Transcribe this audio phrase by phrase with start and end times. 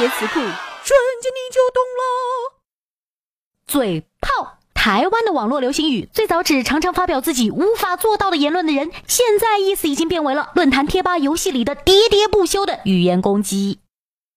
[0.00, 2.56] 别词库，瞬间你就懂了。
[3.66, 13.80] 嘴炮，台湾的网络流行语，最早指常常发表自己无法做到的言论的人，现在意思已经变为了论坛、贴吧、游戏里的喋喋不休的语言攻击。